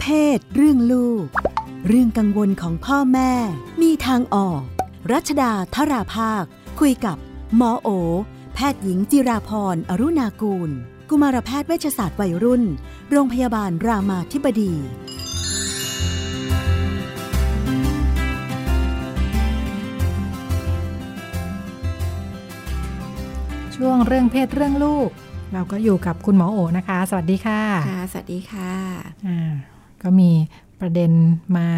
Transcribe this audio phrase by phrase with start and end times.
[0.00, 1.26] เพศ เรื่องลูก
[1.88, 3.32] เรื่องกังวลของพ่อแม่
[3.82, 4.62] มีทางออก
[5.12, 6.44] รัชดาธราภาค
[6.80, 7.16] คุยกับ
[7.56, 7.88] หมอโอ
[8.54, 10.70] แพทย์หญิงจิราพรอรุณากูล
[11.08, 12.62] กุมารแพทย์เวชศาสตร์วัยรุ่น
[13.10, 14.72] โรงพยาบาลรามาธิบดี
[23.76, 25.08] ช่วงเรื่องเพศเรื่องลูก
[25.52, 28.72] เราก็อยู่กับคุณหมอโอนะคะ สวัสดีค่ะ ค่ะ สวัสดีค่ะ
[29.28, 29.52] อ่า
[30.02, 30.30] ก็มี
[30.80, 31.12] ประเด็น
[31.56, 31.68] มา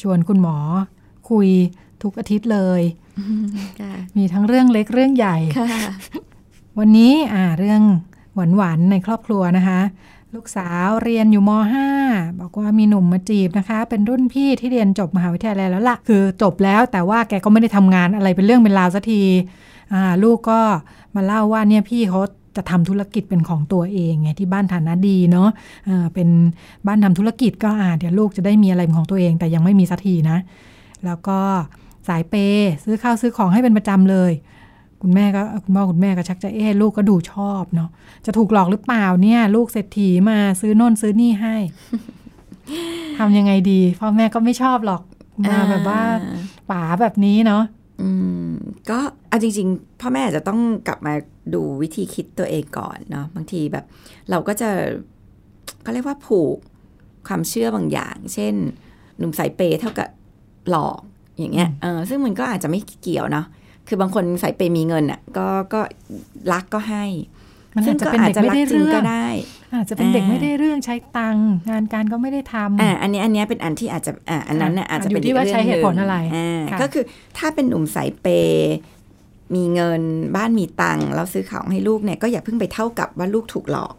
[0.00, 0.56] ชวนคุณหมอ
[1.30, 1.48] คุย
[2.02, 2.82] ทุกอาทิตย์เลย
[3.80, 5.68] ค่ะมีทั้งเรื่องเล็กเรื่องใหญ่ค่ะ
[6.78, 7.82] วันนี้อ่าเรื่อง
[8.56, 9.80] หวานๆในครอบครัวนะคะ
[10.34, 11.50] ลูกสาวเรียนอยู่ม
[11.94, 19.22] .5 บอกว่ามีหนุ่มมาจีบนะคะ เป็นรุ่นพี่ที่เรียนจบมหาวิทยาลัยแล้วล่ะ คือจบแล้วแต่ว่าแกก็ไม่ได้ทำงานอะไรเป็นเรื่องเป็นราวสักที
[19.92, 20.60] อ่าลูกก็
[21.14, 22.20] มาเล่าว่าเนี่ยพี่เขา
[22.56, 25.48] จะทำธุรกิจเป็นของตัวเองไงที่บ้านฐานะดีเนาะ
[25.88, 26.28] อ่าเป็น
[26.86, 30.38] บ้านทำธุรกิจก็อ่าเดี๋ยวลูกจะได้มีอะไรเป็นของตัวเอง แต่ยังไม่มีสักทีนะ
[31.04, 31.38] แล้วก็
[32.08, 34.32] สายเปย์ซื้อข้าวซื้อของให้เป็นประจำเลย
[35.02, 37.90] คุณแม่ก็คุณพ่อคุณแม่ก็ชักจะเอ๊ะลูกก็ดูชอบเนาะ
[38.26, 41.56] จะถูกหลอกหรือเปล่าเนี่ย ลูกเศรษฐีมาซื้อโน่นซื้อนี่ให้
[43.18, 45.02] ทำยังไงดีพ่อแม่ก็ไม่ชอบหรอก
[45.50, 46.00] มาแบบว่า
[46.70, 47.62] ป๋าแบบนี้เนาะ
[48.00, 48.08] อื
[48.50, 48.54] ม
[48.90, 51.14] ก็เอาจริง ๆ พ่อแม่อาจจะต้องกลับมา
[51.54, 53.84] ดูวิธีคิดตัวเองก่อนเนาะบางทีแบบ
[54.30, 54.70] เราก็จะ
[55.82, 56.56] เขาเรียกว่าผูก
[57.28, 58.54] ความเชื่อบางอย่าง เช่น
[59.18, 60.08] หนุ่มสายเปย์เท่ากับ
[60.70, 61.00] หลอก
[61.38, 63.46] อย่างเงี้ยเออซึ่งมันก็อาจจะไม่เกี่ยวเนาะ
[63.88, 65.80] คือบางคนสายเปย์มีเงินอะก็ก็
[66.52, 67.04] รักก็ให้
[67.76, 69.28] มันซึ่อางจจะก็เป็นอาจเด็กจะไม่รักได้จริงเรื่อก็งได้
[69.74, 77.04] อาจจะเป็นเด็กอ่าไม่ได้เรื่องใช้ตังค์งานการก็ไม่ได้ทำอ่าอันนี้อันนี้เป็นอันที่อาจจะอ่าอันนั้นเนี่ยอะอาจจะอยู่เป็นที่ว่าอีกใช้เหตุผลงอะไรอ่าค่ะก็คือ
[77.38, 78.74] ถ้าเป็นหนุ่มสายเปย์
[79.54, 80.02] มีเงิน
[80.36, 83.94] บ้านมีตังค์แล้วซื้อของให้ลูกเนี่ยก็อย่าเพิ่งไปเท่ากับว่าลูกถูกหลอก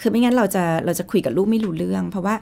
[0.00, 2.34] คือไม่งั้นเราจะเราจะคุยกับลูกไม่รู้เรื่อง เพราะว่า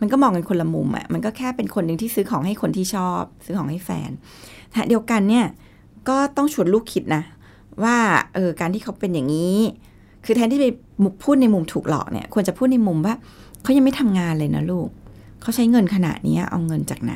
[0.00, 4.10] มันก็มองกันคนละมุมอะมันก็แค่เป็นคนหนึ่งที่ซื้อของให้คนที่ชอบ ซื้อของให้แฟน
[4.72, 5.46] ขณะเดียวกันเนี่ย
[6.08, 7.22] ก็ต้องชวนลูกคิดนะ
[7.82, 7.96] ว่า
[8.34, 9.58] เออการที่เขาเป็นอย่างนี้
[10.26, 10.66] คือแทนที่ไป
[11.04, 13.14] มุกพูดในมุมถูกหลอกเนี่ยควรจะพูดในมุมว่า
[13.62, 14.88] เขายังไม่ทำงานเลยนะลูก
[15.40, 17.14] เขาใช้เงินขนาดนี้เอาเงินจากไหน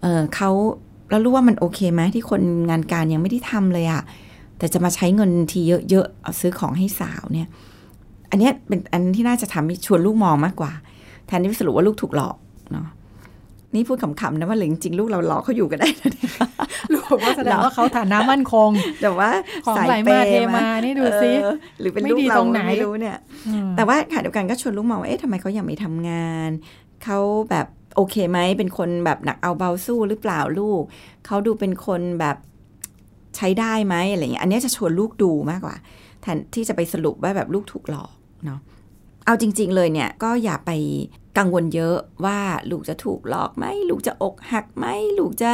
[0.00, 0.50] เออเขา
[1.10, 4.02] แล้วรู้ว่ามันโอเคไหมที่คนงานการยังไม่ได้ทำเลยอะ
[4.58, 7.48] แต่จะมาใช้เงินทีเยอะๆเอาซื้อของให้สาวเนี่ย
[8.30, 10.72] อันนี้เป็นอันที่น่าจะทำให้ชวนลูกมองมากกว่า
[11.26, 12.36] แทนที่จะสรุปว่าลูกถูกหลอก
[12.72, 12.86] เนาะ
[13.74, 16.30] นี่พูดขำๆนะว่าหรือจริงๆลูกเราหลอกเขาอยู่ก็ได้นะเนี่ย
[16.94, 18.70] ลูกว่าแสดงว่าเขาฐานะมั่นคง
[19.02, 19.30] แต่ว่า
[19.66, 23.18] ของสายไหลเปมาย์เทมานี่ดูสิเออหรือเป็นไม่ลูกดีเราตรงไหนไม่รู้เนี่ย
[23.48, 26.50] อืมแต่ว่าขณะเดียวกันก็ชวนลูกมองว่าเอ๊ะทำไมเขายังไม่ทำงาน
[27.04, 27.18] เขา
[27.50, 30.82] แบบโอเคไหมเป็นคนแบบหนักเอาเบาสู้หรือเปล่าลูก
[31.26, 32.36] เขาดูเป็นคนแบบ
[33.36, 35.76] ใช้ได้ไหมอะไรเงี้ยอันเนี้ยจะชวนลูกดูมากกว่า
[36.22, 38.10] แทนที่จะไปสรุปว่าแบบลูกถูกหลอก
[38.44, 38.58] เนาะ
[39.26, 40.70] เอาจริง ๆ เลยเนี่ยก็อย่าไป
[41.38, 42.38] กังวลเยอะว่า
[42.70, 44.86] ลูกจะถูกหลอกไหมลูกจะอกหักไหม
[45.18, 45.50] ลูกจะ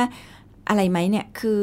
[0.68, 1.60] อะไรไหมเนี่ย คือ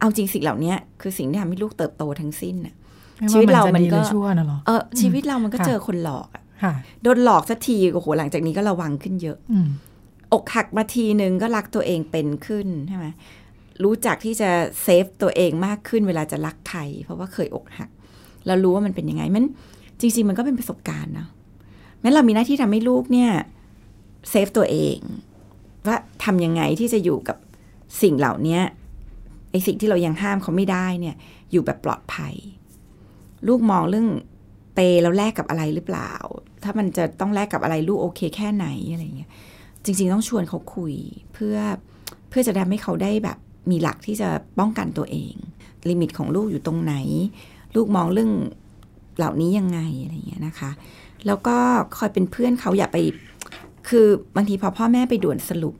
[0.00, 2.74] เอาจริงสิ่งเหล่านี้คือสิ่งที่ทำให้ลูกเติบโตทั้งสิ้นน่ะ
[3.16, 9.68] ไม่ชีวิตว่าเรามันจะมันดีหก็รือชั่วนะหรอเออชีวิตเรามันก็ค่ะเจอคนหลอกอะค่ะโดนหลอกสักทีโอ้โหหลังจากนี้ก็ระวังขึ้นเยอะอืม
[10.32, 13.06] อกหักมาทีนึงก็รักตัวเองเป็นขึ้นใช่ไหม
[13.84, 14.50] รู้จักที่จะ
[14.82, 17.90] เซฟตัวเองมากขึ้นเวลาจะรักใครเพราะว่าเคยอกหัก
[18.46, 19.44] แล้วรู้ว่ามันเป็นยังไงมัน
[20.00, 21.26] จริง ๆ มันก็เป็นประสบการณ์นะ
[22.04, 23.30] แม้เรามีหน้าที่ทำให้ลูกเนี่ย
[24.30, 24.98] save ตัวเอง
[25.86, 27.36] ว่าทำยังไงที่จะอยู่กับ
[28.02, 28.60] สิ่งเหล่านี้
[29.50, 31.16] ไอสิ่งที่เรายังห้ามเขาไม่ได้เนี่ย
[31.52, 32.34] อยู่แบบปลอดภัย
[33.48, 34.08] ลูกมองเรื่อง
[34.74, 36.12] เปย์แล้วแลกกับอะไรหรือเปล่า
[36.62, 39.30] ถ้ามันจะต้องแลกกับอะไรลูกโอเคแค่ไหนอะไรเงี้ย
[39.84, 40.94] จริง ๆ ต้องชวนเขาคุย
[41.32, 41.56] เพื่อ
[42.28, 43.38] เพื่อจะทำให้เขาได้แบบ
[43.70, 44.28] มีหลักที่จะ
[44.58, 45.34] ป้องกันตัวเอง
[45.88, 46.94] limit ของลูกอยู่ตรงไหน
[47.76, 48.32] ลูกมองเรื่อง
[49.16, 50.70] เหล่านี้ยังไงอะไรเงี้ยนะคะ
[51.26, 51.56] แล้วก็
[51.98, 52.96] คอยเป็นเพื่อนเขาอย่าไป
[53.88, 55.74] คือบางทีพอพ่อแม่ไปด่วนสรุป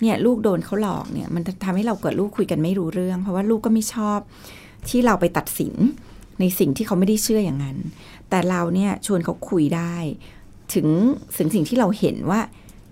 [0.00, 4.18] เนี่ยลูกโดนเขาหลอกเนี่ย มันทำให้เราเกิดลูกคุยกันไม่รู้เรื่อง เพราะว่าลูกก็ไม่ชอบ
[4.88, 5.74] ที่เราไปตัดสิน
[6.40, 7.76] ในสิ่งที่เขาไม่ได้เชื่ออย่างนั้น
[8.30, 9.94] แต่เราเนี่ยชวนเขาคุยได้
[10.74, 10.86] ถึง
[11.36, 12.40] สิ่งสิ่งที่เราเห็นว่า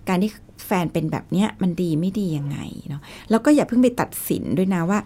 [0.08, 0.31] การที่
[0.67, 2.58] แฟนเป็นแบบเนี้ยมันดีไม่ดียังไง
[2.88, 4.99] เนาะ แล้วก็อย่าเพิ่งไปตัดสินด้วยนะว่า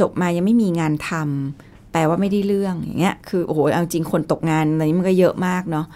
[0.00, 5.86] จบมายังไม่มีงานทำแปลว่าไม่ได้เรื่องอย่างเงี้ย คือโอ้โหเอาจริงคนตกงานอะไรนี้มันก็เยอะมากเนาะ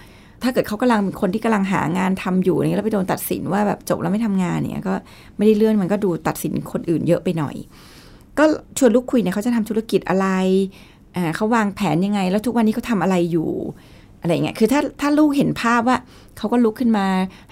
[0.42, 4.94] ถ้าเกิดเขากำลังเป็นคนที่กำลังหางานทำอยู่อย่างนี้แล้วไปโดนตัดสินว่าแบบจบแล้วไม่ทำงานเนี่ยก็
[5.36, 7.56] ไม่ได้เลื่อนมันก็ดูตัดสินคนอื่นเยอะไปหน่อย
[8.38, 8.44] ก็
[8.78, 10.28] ชวนลูกคุยเนี่ยเขาจะทำธุรกิจอะไร
[11.36, 13.50] เขาวางแผนยังไง แล้วทุกวันนี้เขาทำอะไรอยู่
[14.20, 15.98] อะไรเงี้ยคือถ้าถ้าลูกเห็นภาพว่า
[16.38, 17.06] เขาก็ลุกขึ้นมา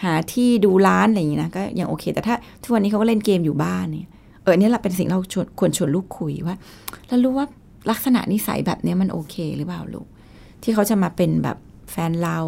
[0.04, 4.08] หาที่ดูร้านอะไรอย่างงี้นะก็ยังโอเค แต่ถ้าทุกวันนี้เขาก็เล่นเกมอยู่บ้านเนี่ย
[4.42, 6.56] เอออนนี่แหละเป็นสิ่งเราชวนควรชวนลูกคุยว่า
[7.08, 7.46] แล้วรู้ว่า
[7.90, 10.06] ลักษณะนิสัยแบบเนี้ยมันโอเคหรือเปล่าลูก
[10.62, 11.56] ที่เขาจะมาเป็นแบบ
[11.94, 12.38] แฟนเรา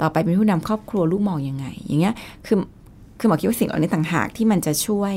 [0.00, 2.14] ต่อไปเป็นผู้นำครอบครัวลูกมองยังไง อย่างเงี้ย
[2.46, 2.56] คือ
[3.18, 5.14] คือหมอคิดว่าสิ่งเหล่านี้ต่างหากที่มันจะช่วย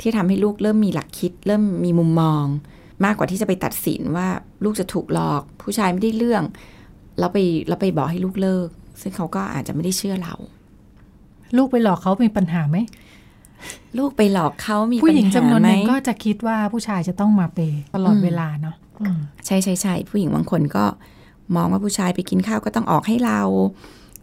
[0.00, 2.44] ที่ทำให้ลูกเริ่มมีหลักคิด เริ่มมีมุมมอง
[3.04, 4.28] มากกว่าที่จะไปตัดสินว่า
[4.64, 6.42] ลูกจะถูกหลอก ผู้ชายไม่ได้เรื่อง
[7.18, 8.68] เราไปเราไปบอกให้ลูกเลิก
[9.00, 10.34] ซึ่งเขาก็อาจจะไม่ได้เชื่อเรา
[11.56, 12.76] ลูกไปหลอกเขามีปัญหาไหม
[13.98, 20.84] ลูกไปหลอกเขามีผู้หญิงปัญจำนวนหไหมนึ่งก็จะคิดว่าผู้ชายจะต้องมาเปย์ตลอดเวลาเนาะอืมใช่ใช่ใช่ผู้หญิงบางคนก็
[21.56, 23.40] มองว่าผู้ชายไปกินข้าวก็ต้องออกให้เรา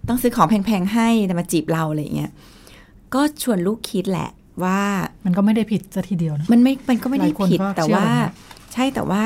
[0.08, 2.32] ต้องซื้อของแพงๆให้แต่มาจีบเราอะไรอย่างเงี้ย
[3.14, 4.30] ก็ชวนลูกคิดแหละ
[4.64, 4.80] ว่า
[5.26, 8.34] มันก็ไม่ได้ผิดซะทีเดียวนะมันไม่มันก็ไม่ได้หลายคนผิดก็แต่เชื่อว่าแบบนั้น
[8.74, 9.22] ใช่แต่ว่า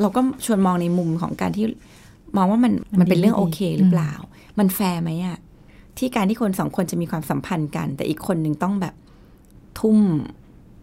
[0.00, 1.64] เราก็ชวนมองในมุมของการที่
[2.36, 4.12] มองว่ามันมันมันเป็นเรื่องดีโอเคหรือเปล่า
[4.58, 5.38] มันแฟร์ไหมอะ
[5.98, 8.94] ที่การที่คนสองคนจะมีความสัมพันธ์กัน แต่อีกคนหนึ่งต้องแบบ
[9.80, 9.98] ทุ่ม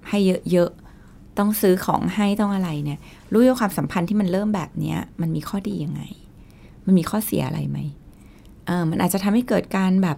[0.09, 0.17] ให้
[0.51, 3.00] เยอะๆ ต้องซื้อของให้ต้องอะไรเนี่ย
[3.31, 6.01] รู้ว่าความสัมพันธ์ที่มันเริ่มแบบเนี้ย มันมีข้อดียังไง
[6.85, 7.79] มันมีข้อเสียอะไรไหม
[8.65, 10.17] เออมันอาจจะทำให้เกิดการแบบ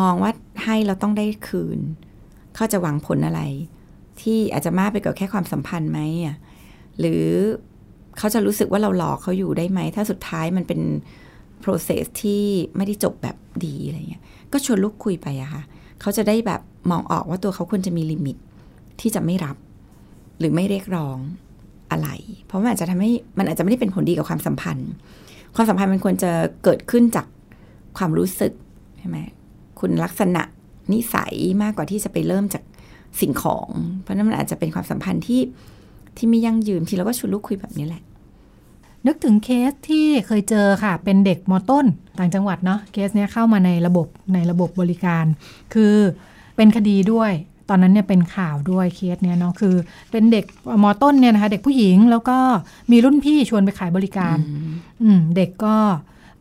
[0.00, 0.30] มองว่า
[0.64, 1.78] ให้เราต้องได้คืน
[2.54, 3.40] เขาจะหวังผลอะไร
[4.20, 6.36] ที่อาจจะมากไปกว่าแค่ความสัมพันธ์ไหมอะ
[7.00, 7.24] หรือ
[8.18, 10.80] เขาจะรู้สึกว่าเราหลอกเขาอยู่ได้ไหม ถ้าสุดท้ายมันเป็น
[11.64, 12.42] process ที่
[12.76, 14.22] ไม่ได้จบแบบดีอะไรเงี้ย
[14.52, 15.62] ก็ชวนลูกคุยไปอะค่ะ
[16.00, 18.36] เขาจะได้แบบมองออกว่าตัวเขาควรจะมี limit
[19.00, 19.56] ที่จะไม่รับ
[20.38, 21.18] หรือไม่เรียกร้อง
[21.90, 22.08] อะไร
[22.46, 24.90] เพราะมันอาจจะทำให้มันอาจจะไม่ได้เป็นผลดีกับความสัมพันธ์
[25.54, 26.30] ความสัมพันธ์มันควรจะ
[26.64, 27.26] เกิดขึ้นจาก
[27.98, 28.52] ความรู้สึก
[28.98, 29.18] ใช่ไหม
[29.80, 30.42] คุณลักษณะ
[30.92, 32.62] นิสัยมากกว่าที่จะไปเริ่มจาก
[33.20, 33.68] สิ่งของ
[34.02, 35.40] เพราะนั้นมันอาจจะเป็นความสัมพันธ์ที่
[36.16, 38.02] ที่ไม่ยั่งยืนทีเราก็ชวนลูกคุยแบบนี้แหละ
[39.06, 41.86] นึกถึงเคสที่เคยเจอค่ะ เป็นเด็กมอต้น
[42.18, 45.24] ต่างจังหวัดเนาะเคสเนี้ยเข้ามาในระบบในระบบบริการ
[45.74, 45.94] คือ
[46.56, 47.32] เป็นคดีด้วย
[47.68, 49.74] ตอนนั้นเนี่ยเป็นข่าวด้วยเคสเนี้ยเนาะคือ
[50.10, 50.44] เป็นเด็ก
[50.82, 52.38] มอต้นเนี่ยนะคะเด็กผู้หญิงแล้วก็
[52.90, 54.36] มีรุ่นพี่ชวนไปขายบริการ
[55.02, 55.76] อืมเด็กก็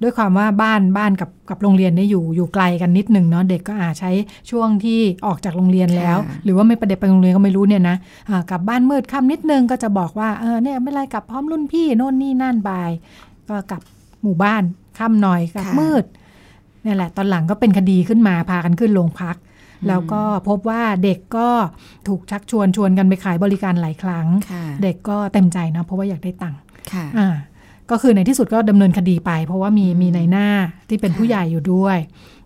[0.03, 4.11] ด้วยความว่าบ้านบ้านกับกับโรงเรียนเนี่ยอยู่อยู่ไกลกันนิดหนึ่งเนาะเด็กก็อาจใช้
[4.51, 7.95] ช่วงที่ออกจากโรงเรียนแล้วค่ะหรือว่าไม่ประเด็นไปโรงเรียนก็ไม่รู้เนี่ยนะ
[8.29, 12.71] อ่ากลับบ้านมืดค่ำนิดนึงก็จะบอกว่าเออเนี่ยไม่เป็นไรกลับพร้อมรุ่นพี่โน่นนี่นั่นไป
[13.49, 13.81] ก็กลับ
[14.23, 14.63] หมู่บ้าน
[14.99, 16.03] ค่ำหน่อยกลับค่ะมืด
[16.85, 19.35] นี่แหละ ตอนหลังก็เป็นคดีขึ้นมาพากันขึ้นโรงพัก
[19.87, 21.49] แล้วก็พบว่าเด็กก็
[22.07, 26.59] ถูกชักชวนชวนกันไปขายบริการหลายครั้งค่ะเด็กก็เต็มใจนะเพราะว่าอยากได้ตังค์
[26.93, 27.35] ค่ะอ่า
[27.91, 30.47] ก็คือในที่สุดก็ดำเนินคดีไป เพราะว่ามีมีในหน้า
[30.89, 31.97] ที่เป็นค่ะผู้ใหญ่อยู่ด้วย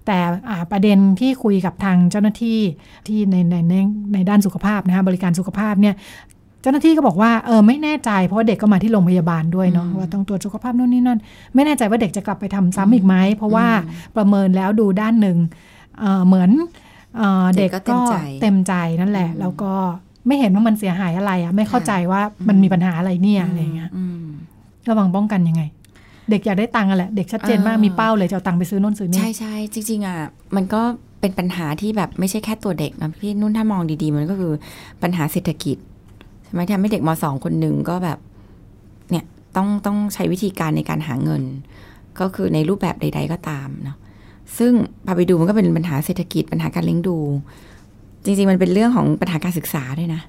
[0.06, 0.18] แต่
[0.50, 2.60] อ่าประเด็นที่คุยกับทางเจ้าหน้าที่
[3.08, 3.76] ที่ในในใน
[4.14, 5.96] ในด้านสุขภาพนะคะบริการสุขภาพเนี่ย
[6.62, 11.20] เจ้าหน้าที่ก็บอกว่าเออไม่แน่ใจเพราะว่าเด็กก็มาที่โรงพยาบาลด้วยเนาะว่าต้องตรวจสุขภาพโน่นนี่นั่น
[11.56, 13.68] ไม่แน่ใจว่าเด็กจะกลับไปทำซ้ำอีกไหมเพราะว่า
[14.16, 15.38] ประเมินแล้วดูด้านหนึ่ง
[16.00, 16.50] เอ่อเหมือน
[17.18, 19.74] เอ่อเด็เด็กกก็เต็ก็มใจเต็มใจนั่นแหละ แล้วก็
[20.28, 24.26] ไม่เห็นว่ามันเสียหายอะไรอะไม่เข้าใจว่ามันมีปัญหาอะไรเนี่ยอะไรอย่างเงี้ยอืม
[24.90, 25.64] ระวังป้องกันยังไง
[26.30, 30.18] เด็กอยากได้ตังค์อะแหละ เด็กชัดเจนมากเออมีเป้าเลยจะเอาตังค์ไปซื้อโน่นซื้อนี่ใช่ใช่จริงๆอะ
[30.56, 30.82] มันก็
[31.20, 34.54] เป็นปัญหาที่แบบไม่ใช่แค่ตัวเด็กนะพี่นุ่นถ้ามองดีๆ มันก็คือ
[35.02, 35.78] ปัญหาเศรษฐกิจ
[36.44, 38.18] ใช่ไหมที่ทำให้เด็กมสองคนหนึ่งก็แบบ
[39.10, 39.26] เนี่ย
[39.56, 41.44] ต้องต้องใช้วิธีการในการหาเงิน
[42.20, 43.98] ก็คือในรูปแบบใด ๆ ก็ตามเนาะ
[44.58, 44.72] ซึ่ง
[45.06, 47.18] พอไปดูมันก็เป็นปัญหาเศรษฐกิจปัญหาการเลี้ยงดู
[48.24, 50.22] จริง ๆ มันเป็นเรื่องของปัญหาการศึกษาด้วยนะ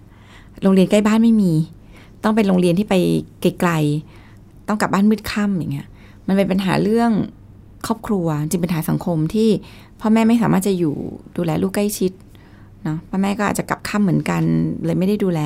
[0.63, 1.53] โรงเรียนใกล้บ้านไม่มี
[2.25, 2.95] ต้องเป็นโรงเรียนที่ไป
[3.61, 5.87] ไกลๆต้องกลับบ้านมืดค่ำอย่างเงี้ย
[6.27, 7.11] มันเป็นปัญหาเรื่อง
[7.87, 9.49] ครอบครัวจริงปัญหาสังคมที่
[10.01, 10.95] พ่อแม่ไม่สามารถจะอยู่
[11.37, 12.13] ดูแลลูกใกล้ชิด
[12.85, 14.43] เนาะพ่อแม่ก็อาจจะกลับค่ำเหมือนกัน
[14.85, 15.41] เลยไม่ได้ดูแล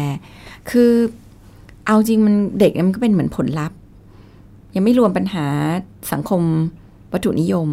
[0.70, 0.90] คือ
[1.86, 3.78] เอาจริงมันเด็กมันก็เป็นเหมือนผลลัพธ์
[4.74, 5.46] ยังไม่รวมปัญหา
[6.12, 6.42] สังคม
[7.12, 7.68] วัตถุนิยม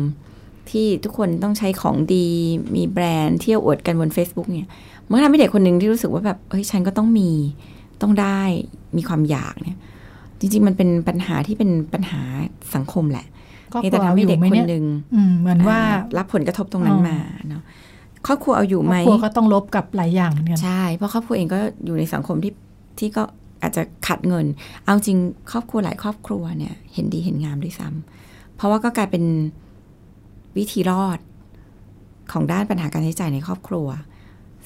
[0.71, 2.27] ที่ทุกคนต้องใช้ของดี
[2.75, 4.67] มีแบรนด์เที่ยวอวดกันบน Facebook เนี่ย
[5.07, 7.29] มันก็ทำให้เด็กคนหนึ่งที่รู้สึกว่าแบบเฮ้ยฉันก็ต้องมี
[8.01, 8.39] ต้องได้
[8.97, 9.77] มีความอยากเนี่ย
[10.39, 12.21] จริง ๆ มันเป็นปัญหาที่เป็นปัญหา
[12.75, 13.25] สังคมแหละ
[13.73, 17.17] ก็เพียงกลัแต่วทำให้อยู่เด็กไหมคนเนี่ยหนึ่งอืมเหมือนว่าอ่รับผลกระทบตรงนั้นอ๋อมา
[17.49, 17.63] เนาะ
[18.27, 22.53] ครอบครัวเอาอยู่ครไหมอบครัวก็ต้องลบกับหลายอย่างเหมือนกันใช่ เพราะครอบครัวเองก็อยู่ในสังคมที่
[22.99, 23.23] ที่ก็
[23.61, 24.45] อาจจะขัดเงิน
[24.83, 25.17] เอาจริง
[25.51, 29.23] ครอบครัวหลายครอบครัวเนี่ย เห็นดีเห็นงามด้วยซ้ำเพราะว่าก็กลายเป็น
[30.57, 31.19] วิธีรอด
[32.31, 33.87] ของด้านปัญหาการใช้จ่ายในครอบครัว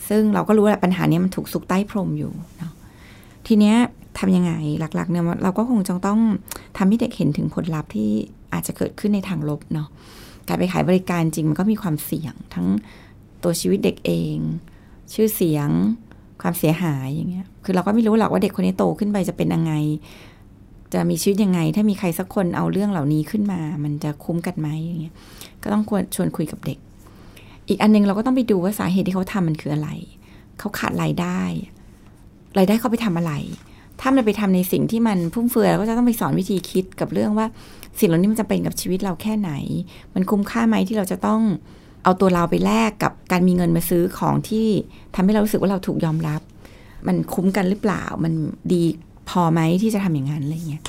[0.09, 2.73] ซึ่งเราก็รู้ว่าปัญหานี้มันถูกซุกใต้พรมอยู่เนาะ
[3.47, 3.75] ทีเนี้ย
[4.19, 6.19] ทำยังไงหลักๆเนี่ยเราก็คงจะต้อง
[6.77, 8.09] ทำให้เด็กเห็นถึงผลลัพธ์ที่
[8.53, 9.87] อาจจะเกิดขึ้นในทางลบเนาะ
[10.47, 12.67] การไปขายบริการจริงมันก็มีความเสี่ยง ทั้ง
[13.43, 14.37] ตัวชีวิตเด็กเอง
[15.13, 15.69] ชื่อเสียง
[16.41, 19.73] ความเสียหายอย่างเงี้ย คือเราก็ไม่รู้หรอกว่าเด็กคนนี้โตขึ้นไปจะเป็นยังไง
[20.93, 25.15] จะมีชีวิตยังไง ถ้ามีใครสักคนเอาเรื่องเหล่านี้ขึ้นมา มันจะคุ้มกันไหมอย่างเงี้ย
[25.63, 26.77] ก็ต้องควรชวนคุยกับเด็ก
[27.67, 29.89] อีกอันนึงเราก็ต้องไปดูว่าสาเหตุที่เขาทำมันคืออะไร
[30.59, 31.41] เขาขาดรายได้
[32.57, 33.33] รายได้เขาไปทำอะไร
[34.01, 37.47] ถ้ามันไปทำในสิ่งที่มันฟุ่มเฟือยเราก็จะต้องไปสอนวิธีคิดกับเรื่องว่า
[37.99, 39.51] สิ่งเหล่านี้มันจะเป็นกับชีวิตเราแค่ไหน
[40.13, 41.41] มันคุ้มค่าไหมที่เราจะต้อง
[42.03, 44.67] เอาตัวเราไปแลกกับการมีเงินมาซื้อของที่
[45.15, 46.41] ทำให้เรารู้สึกว่าเราถูกยอมรับ
[47.07, 48.33] มันคุ้มกันหรือเปล่า มัน
[48.73, 48.83] ดี
[49.29, 50.83] พอไหมที่จะทำอย่างนั้นอะไรเงี้ย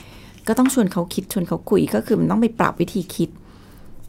[0.49, 3.29] ก็ต้องชวนเขาคิดชวนเขาคุยก็คือมันต้องไปปรับวิธีคิด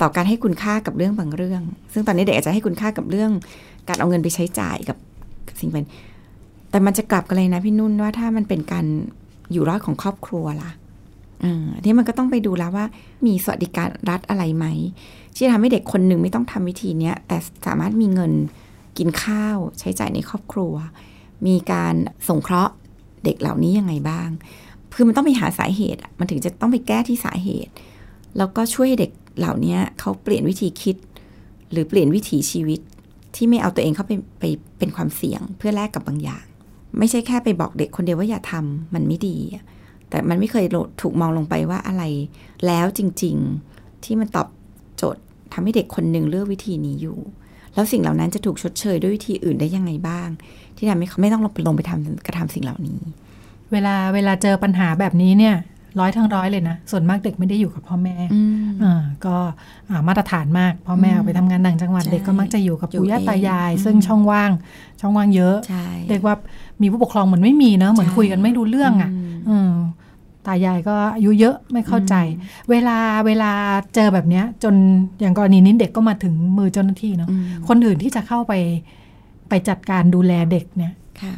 [0.02, 1.62] ต่อการให้คุณค่ากับเรื่องบางเรื่อง
[1.94, 3.32] ซึ่งตอนนี้เด็กอาจจะให้คุณค่ากับเรื่อง
[3.88, 4.98] การเอาเงินไปใช้จ่ายกับ
[5.60, 5.86] สิ่งเป็น
[6.70, 8.86] แต่มันจะกลับกันเลยนะพี่นุ่นว่าถ้ามันเป็นการ
[9.52, 10.72] อยู่รอดของครอบครัวล่ะ
[11.44, 12.86] อ่าที่มันก็ต้องไปดูแล้วว่า
[13.26, 14.66] มีสวัสดิการรัฐอะไรไหม
[15.34, 18.32] ที่จะทำให้เด็กคนหนึ่งไม่ต้องทำวิธีเนี้ยแต่สามารถมีเงิน
[18.98, 20.74] กินข้าวใช้จ่ายในครอบครัว
[21.48, 21.96] มีการ
[22.28, 22.74] สงเคราะห์
[23.24, 24.30] เด็กเหล่านี้ยังไงบ้าง
[24.96, 27.72] คือมันต้องไปหาสาเหตุ มันถึงจะต้องไปแก้ที่สาเหตุ
[28.38, 30.96] แล้วก็ช่วยเด็ก เหล่านี้เขาเปลี่ยนวิธีคิด
[31.72, 32.80] หรือเปลี่ยนวิถีชีวิต
[33.36, 34.44] ที่ไม่เอาตัวเองเข้าไปไป
[34.78, 36.46] เป็นความเสี่ยงเพื่อแลกกับบางอย่าง
[37.00, 39.38] ไม่ใช่แค่ไปบอกเด็กคนเดียวว่าอย่าทำมันไม่ดี
[40.10, 40.66] แต่มันไม่เคย
[41.02, 42.04] ถูกมองลงไปว่าอะไร
[42.66, 43.36] แล้วจริง
[43.72, 44.48] ๆที่มันตอบ
[44.98, 45.22] โจทย์
[45.54, 47.18] ทำให้เด็กคนหนึ่งเลือกวิธีนี้อยู่
[47.74, 50.30] แล้วสิ่งเหล่านั้นจะถูกชดเชยด้วยวิธีอื่นได้ยังไงบ้าง
[50.78, 53.00] ที่ทำให้เขาไม่ต้องลงไปทำกระทำสิ่งเหล่านี้
[53.72, 55.56] เวลาเวลาเจอปัญหาแบบนี้เนี่ย
[56.00, 59.36] ร้อยทั้งร้อยเลยนะ ส่วนมากเด็กไม่ได้อยู่กับพ่อแม่อืมอ่าก็
[59.90, 64.52] อ่ามาตรฐานมาก พ่อแม่อืมออกไปทำงานต่างจังหวัดใช่เด็กก็มักจะอยู่กับอยู่ปู่ย่าเองตายายอืมซึ่งช่องว่าง
[65.02, 66.36] ช่องว่างเยอะใช่เรียกว่า
[66.82, 69.72] มีผู้ปกครองเหมือนไม่มีเนอะเหมือนใช่คุยกันไม่รู้เรื่องอะมอืม
[70.48, 72.16] ตายายก็อายุเยอะไม่เข้าใจ
[72.70, 73.52] เวลาเวลา
[73.96, 74.76] เจอแบบเนี้ย จน
[75.20, 78.54] อย่างกรณีนี้เด็กก็มาถึงมือเจ้าหน้าที่เนาะอืมคนอื่นที่จะเข้าไป
[79.50, 81.36] ไปจัดการดูแลเด็กเนี่ยค่ะ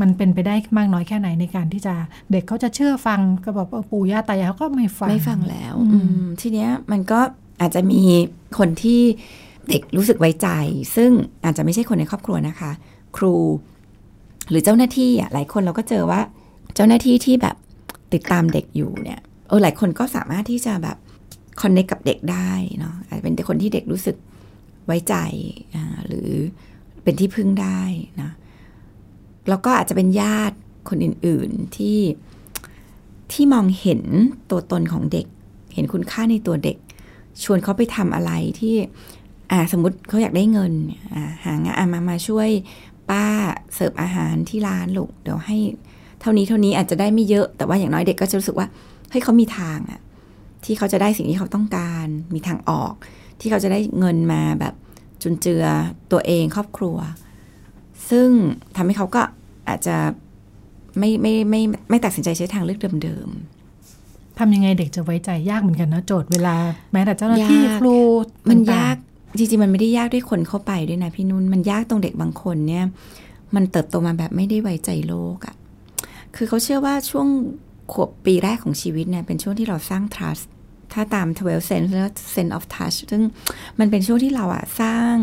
[0.00, 1.94] มันเป็นไปได้มากน้อยแค่ไหนในการที่จะ
[2.30, 7.20] เด็กเขาจะเชื่อฟังก็บอกว่าปู่ย่าตายายเขาก็ไม่ฟังไม่ฟังแล้วอืมอืมทีเนี้ยมันก็
[7.60, 8.02] อาจจะมี
[8.58, 9.00] คนที่
[9.68, 10.48] เด็กรู้สึกไว้ใจ
[10.96, 11.10] ซึ่ง
[11.44, 12.70] อาจจะไม่ใช่คนในครอบครัวนะคะ
[13.16, 13.34] ครู
[14.50, 16.20] หรือเจ้าหน้าที่อะหลายคนเราก็เจอว่า
[16.74, 17.56] เจ้าหน้าที่ที่แบบ
[18.12, 20.96] ติดตามเด็กอยู่เนี่ยเออหลายคนก็สามารถที่จะแบบ
[21.62, 24.16] คอนเน c กับเด็กได้เนาะอาจจะเป็นคนที่เด็กรู้สึก
[24.86, 25.14] ไว้ใจ
[25.74, 26.28] อ่าหรือ
[27.02, 27.80] เป็นที่พึ่งได้
[28.22, 28.30] นะ
[29.48, 30.56] แล้วก็อาจจะเป็นญาติ
[30.88, 32.00] คนอื่นๆที่
[33.32, 34.02] ที่มองเห็น
[34.50, 35.26] ตัวตนของเด็ก
[35.74, 36.76] เห็นคุณค่าในตัวเด็ก
[37.42, 38.74] ชวนเขาไปทำอะไรที่
[39.50, 40.72] อ่าสมมติเขาอยากได้เงิน
[41.14, 42.48] อ่าหางานอะมามาช่วย
[43.10, 43.24] ป้า
[43.74, 45.58] เสิร์ฟอาหารที่ร้านลูกเดี๋ยวให้
[46.20, 48.66] เท่านี้เท่านี้อาจจะได้ไม่เยอะ แต่ว่าอย่างน้อยเด็กก็จะรู้สึกว่า
[49.10, 50.00] เฮ้ยเขามีทางอะ
[50.64, 52.92] ที่เขาจะได้สิ่งที่เขาต้องการ มีทางออก
[53.40, 54.74] ที่เขาจะได้เงินมาแบบ
[55.22, 55.64] จุนเจือ
[56.12, 56.96] ตัวเองครอบครัว
[58.10, 58.28] ซึ่ง
[58.76, 59.22] ทำให้เขาก็
[59.68, 59.96] อาจจะ
[60.98, 66.56] ไม่ไม่ไม่ไม่ไม่ตัดสินใจใช้ทางเลือกเดิมๆทำยังไงเด็กจะไว้ใจยากเหมือนกันนะโจทย์เวลา
[66.92, 67.96] แม้แต่เจ้าหน้าที่ยากครู
[68.50, 68.96] มันต่งๆยาก
[69.38, 72.84] จริงๆมันไม่ได้ยากด้วยคนเข้าไปด้วยนะพี่นุ่นมันยากตรงเด็กบางคนเนี่ย
[73.54, 75.54] มันเติบโตมาแบบไม่ได้ไว้ใจโลกอะ่ะ
[76.36, 77.28] คือเขาเชื่อว่าช่วง
[77.92, 80.44] ขวบปีแรกของชีวิตเนี่ยเป็นช่วงที่เราสร้าง trust
[80.92, 83.22] ถ้าตาม 12 sense แล้ว sense of touch ซึ่ง
[83.78, 85.14] มันเป็นช่วงที่เราอะสร้าง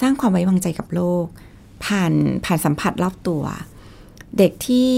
[0.00, 1.26] สร้างความไว้วางใจกับโลก
[1.84, 2.12] ผ่าน
[2.44, 3.42] ผ่านสัมผัสรอบตัว
[4.38, 4.90] เด็กที่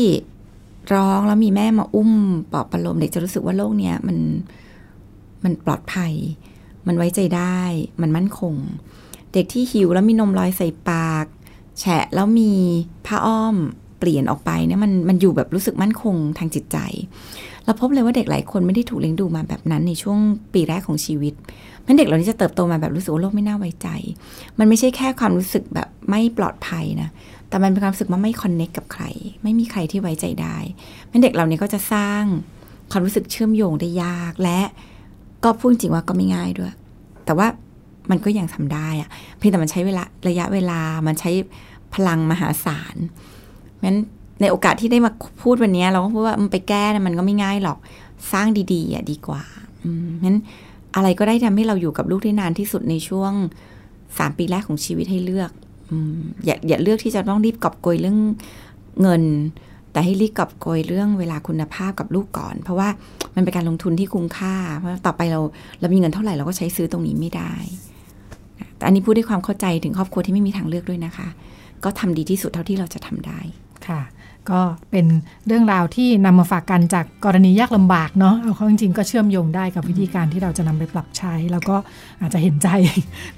[0.94, 2.12] ร้องแล้วมีแม่มาอุ้ม
[2.52, 4.18] ปลอบประโลมเด็กจะรู้สึกว่าโลกเนี้ยมัน
[5.44, 6.12] มันปลอดภัย
[6.86, 7.60] มันไว้ใจได้
[8.00, 8.54] มันมั่นคง
[9.32, 11.26] เด็กที่หิวแล้วมีนมลอยใส่ปาก
[11.78, 12.52] แฉะแล้วมี
[13.06, 13.56] ผ้าอ้อม
[13.98, 16.78] เปลี่ยนออกไปเนี่ยมันมันอยู่แบบรู้สึกมั่นคงทางจิตใจ
[17.64, 20.18] เราพบเลยว่าเด็กหลายคนไม่ได้ถูกเลี้ยงดูมาแบบนั้นในช่วง
[20.54, 21.34] ปีแรกของชีวิต
[21.86, 23.88] มันเด็กเหล่านี้จะเติบโตมาแบบรู้สึกว่าโลกไม่น่าไว้ใจ
[24.58, 27.08] มันไม่ใช่แค่ความรู้สึกแบบ ไม่ปลอดภัยนะ
[27.48, 29.04] แต่มันเป็นความรู้สึกว่าไม่คอนเน็กกับใคร
[29.42, 30.56] ไม่มีใครที่ไว้ใจได้
[31.10, 32.22] มันเด็กเหล่านี้ก็จะสร้าง
[32.90, 34.60] ความรู้สึกเชื่อมโยงได้ยาก และ
[35.44, 36.72] ก็พูดจริงว่าก็ไม่ง่ายด้วย
[37.24, 37.46] แต่ว่า
[38.10, 41.30] มันก็ยังทำได้อะเพียงแต่มันใช้เวลาระยะเวลา มันใช้
[41.94, 42.96] พลังมหาศาล
[43.84, 43.98] งั้น
[44.40, 45.10] ในโอกาสที่ได้มา
[45.42, 47.78] พูดวันนี้ เราก็พูดว่ามันไปแก้นะมันก็ไม่ง่ายหรอก
[48.32, 49.42] สร้างดีๆอะดีกว่า
[49.84, 50.36] อืมงั้น
[50.96, 53.32] อะไรก็ได้ทำให้เราอยู่กับลูกได้นานที่สุดในช่วง
[54.18, 55.50] สามปีแรกของชีวิตให้เลือก
[56.44, 58.18] อย่าอย่าเลือกที่จะต้องรีบกอบโกยเรื่อง
[59.02, 59.22] เงิน
[59.92, 62.88] แต่ให้รีบกอบโกยเรื่องเวลาคุณภาพกับลูกก่อน เพราะว่า
[63.34, 65.40] มันเป็นการลงทุนที่คุ้มค่า เพราะต่อไปเรา
[65.80, 67.52] เรามีเงินเท่าไหร่เราก็ใช้ซื้อตรงนี้ไม่ได้
[68.76, 71.28] แต่อันนี้พูดด้วยความเข้าใจถึงครอบครัวที่ไม่มีทางเลือกด้วยนะคะ
[71.84, 73.40] ก็ทำดีที่สุดเท่าที่เราจะทำได้
[73.86, 74.00] ค่ะ
[74.50, 75.06] ก็เป็น
[75.46, 81.76] เรื่องราวที่นำมาฝากกันจากกรณียากลำบากเนาะเอาเข้าจริงๆก็เชื่อมโยงได้กับวิธีการที่เราจะนำไปปรับใช้ แล้วก็
[82.20, 82.68] อาจจะเห็นใจ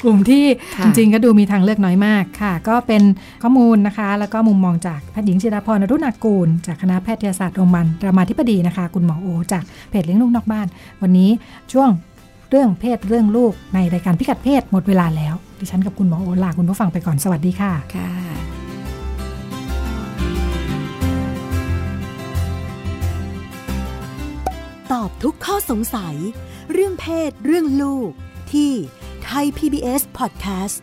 [0.03, 0.45] กลุ่มที่
[0.77, 3.03] ค่ะจริงๆก็ดูมีทางเลือกน้อยมากค่ะ ก็เป็น
[3.43, 10.67] ข้อมูลนะคะ แล้วก็มุมมองจากแพทย์หญิงจิราพรอรุณากูล จากคณะแพทยศาสตร์โรงพยาบาลรามาธิบดีนะคะ คุณหมอโอ จากเพจเลี้ยงลูกนอกบ้าน
[11.03, 11.31] วันนี้
[11.73, 11.89] ช่วง
[12.51, 18.52] เรื่องเพศเรื่องลูกในรายการพิกัดเพศหมดเวลาแล้ว ดิฉันกับคุณหมอโอลาคุณผู้ฟังไปก่อนสวัสดีค่ะค่ะ
[25.03, 26.17] อบทุกข้อสงสัย
[26.73, 28.11] เรื่องเพศ เรื่องลูก
[28.53, 28.73] ที่
[29.25, 30.77] ไทย PBS Podcast